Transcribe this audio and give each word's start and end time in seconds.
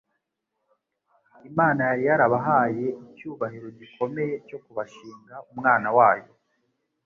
Imana 1.49 1.81
yari 1.89 2.03
yarabahaye 2.09 2.85
icyubahiro 3.09 3.67
gikomeye 3.79 4.33
cyo 4.47 4.57
kubashinga 4.63 5.35
Umwana 5.51 5.87
Wayo 5.97 6.31